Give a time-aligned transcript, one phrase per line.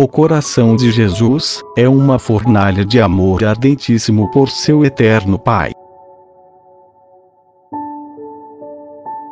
[0.00, 5.72] O coração de Jesus é uma fornalha de amor ardentíssimo por seu eterno Pai.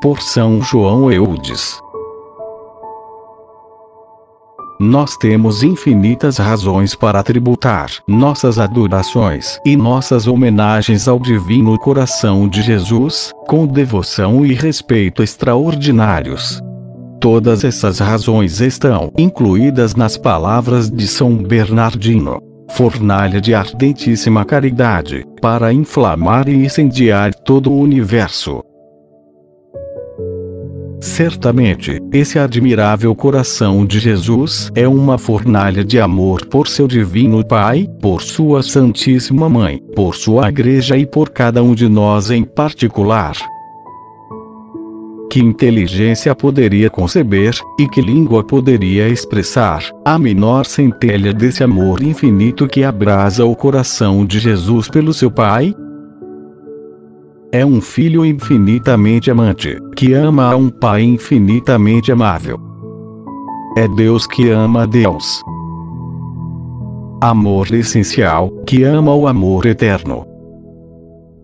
[0.03, 1.81] Por São João Eudes.
[4.81, 12.61] Nós temos infinitas razões para tributar nossas adorações e nossas homenagens ao Divino Coração de
[12.61, 16.61] Jesus, com devoção e respeito extraordinários.
[17.27, 22.41] Todas essas razões estão incluídas nas palavras de São Bernardino.
[22.71, 28.63] Fornalha de ardentíssima caridade, para inflamar e incendiar todo o universo.
[31.01, 37.89] Certamente, esse admirável coração de Jesus é uma fornalha de amor por seu divino Pai,
[38.01, 43.35] por sua Santíssima Mãe, por sua Igreja e por cada um de nós em particular.
[45.37, 52.67] Que inteligência poderia conceber, e que língua poderia expressar, a menor centelha desse amor infinito
[52.67, 55.75] que abrasa o coração de Jesus pelo seu Pai?
[57.53, 62.59] é um filho infinitamente amante, que ama a um pai infinitamente amável.
[63.77, 65.43] É Deus que ama a Deus.
[67.21, 70.36] Amor essencial, que ama o amor eterno.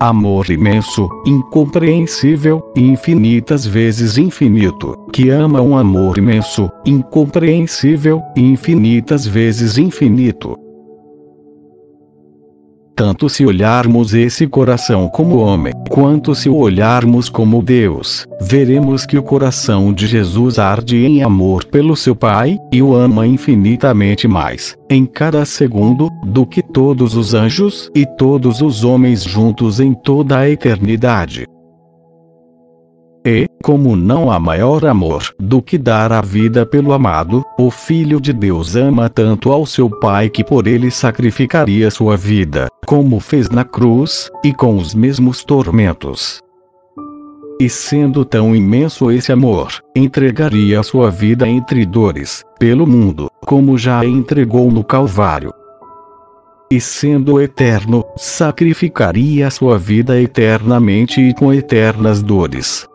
[0.03, 10.62] Amor imenso, incompreensível, infinitas vezes infinito, que ama um amor imenso, incompreensível, infinitas vezes infinito.
[12.95, 19.17] Tanto se olharmos esse coração como homem, quanto se o olharmos como Deus, veremos que
[19.17, 24.77] o coração de Jesus arde em amor pelo seu Pai, e o ama infinitamente mais,
[24.89, 30.37] em cada segundo, do que todos os anjos e todos os homens juntos em toda
[30.37, 31.47] a eternidade.
[33.25, 38.19] E, como não há maior amor do que dar a vida pelo amado, o Filho
[38.19, 43.49] de Deus ama tanto ao seu Pai que por ele sacrificaria sua vida, como fez
[43.49, 46.41] na cruz, e com os mesmos tormentos.
[47.61, 54.01] E sendo tão imenso esse amor, entregaria sua vida entre dores, pelo mundo, como já
[54.01, 55.53] a entregou no Calvário.
[56.69, 62.85] E sendo eterno, sacrificaria sua vida eternamente e com eternas dores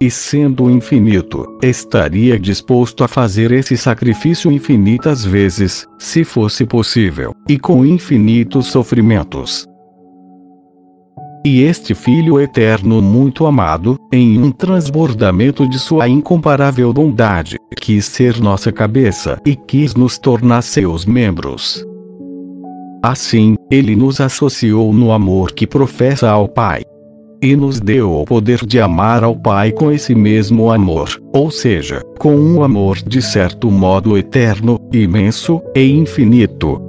[0.00, 7.58] e sendo infinito, estaria disposto a fazer esse sacrifício infinitas vezes, se fosse possível, e
[7.58, 9.66] com infinitos sofrimentos.
[11.44, 18.40] E este Filho eterno muito amado, em um transbordamento de sua incomparável bondade, quis ser
[18.40, 21.84] nossa cabeça e quis nos tornar seus membros.
[23.02, 26.82] Assim, ele nos associou no amor que professa ao Pai
[27.42, 32.02] e nos deu o poder de amar ao Pai com esse mesmo amor, ou seja,
[32.18, 36.82] com um amor de certo modo eterno, imenso e infinito.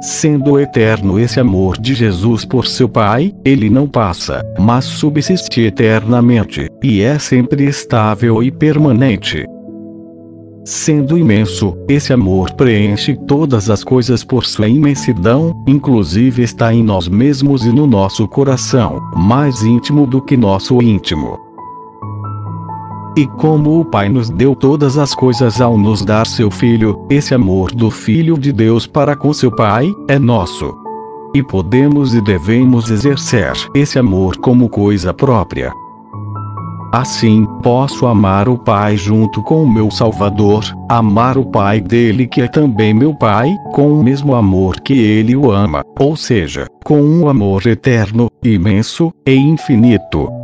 [0.00, 6.68] Sendo eterno esse amor de Jesus por seu Pai, ele não passa, mas subsiste eternamente,
[6.82, 9.46] e é sempre estável e permanente.
[10.64, 17.08] Sendo imenso, esse amor preenche todas as coisas por sua imensidão, inclusive está em nós
[17.08, 21.36] mesmos e no nosso coração, mais íntimo do que nosso íntimo.
[23.16, 27.34] E como o Pai nos deu todas as coisas ao nos dar seu Filho, esse
[27.34, 30.72] amor do Filho de Deus para com seu Pai, é nosso.
[31.34, 35.72] E podemos e devemos exercer esse amor como coisa própria.
[36.92, 42.42] Assim, posso amar o Pai junto com o meu Salvador, amar o Pai dele que
[42.42, 47.00] é também meu Pai, com o mesmo amor que ele o ama, ou seja, com
[47.00, 50.41] um amor eterno, imenso e infinito.